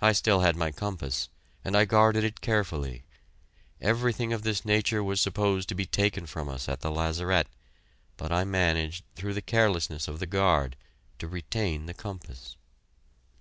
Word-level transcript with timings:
I 0.00 0.12
still 0.12 0.42
had 0.42 0.54
my 0.54 0.70
compass, 0.70 1.28
and 1.64 1.76
I 1.76 1.84
guarded 1.84 2.22
it 2.22 2.40
carefully. 2.40 3.02
Everything 3.80 4.32
of 4.32 4.42
this 4.44 4.64
nature 4.64 5.02
was 5.02 5.20
supposed 5.20 5.68
to 5.70 5.74
be 5.74 5.86
taken 5.86 6.24
from 6.26 6.48
us 6.48 6.68
at 6.68 6.82
the 6.82 6.90
lazaret, 6.92 7.48
but 8.16 8.30
I 8.30 8.44
managed, 8.44 9.02
through 9.16 9.34
the 9.34 9.42
carelessness 9.42 10.06
of 10.06 10.20
the 10.20 10.26
guard, 10.28 10.76
to 11.18 11.26
retain 11.26 11.86
the 11.86 11.94
compass. 11.94 12.56